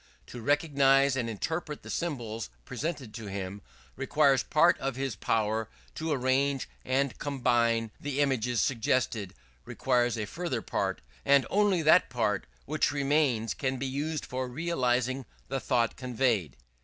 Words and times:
To 0.25 0.41
recognize 0.41 1.15
and 1.15 1.29
interpret 1.29 1.83
the 1.83 1.91
symbols 1.91 2.49
presented 2.65 3.13
to 3.13 3.27
him, 3.27 3.61
requires 3.95 4.41
part 4.41 4.75
of 4.79 4.95
this 4.95 5.15
power; 5.15 5.69
to 5.93 6.11
arrange 6.11 6.67
and 6.83 7.15
combine 7.19 7.91
the 7.99 8.19
images 8.19 8.61
suggested 8.61 9.35
requires 9.63 10.17
a 10.17 10.25
further 10.25 10.63
part; 10.63 11.01
and 11.23 11.45
only 11.51 11.83
that 11.83 12.09
part 12.09 12.47
which 12.65 12.91
remains 12.91 13.53
can 13.53 13.77
be 13.77 13.85
used 13.85 14.25
for 14.25 14.47
realizing 14.47 15.23
the 15.49 15.59
thought 15.59 15.95
conveyed. 15.97 16.57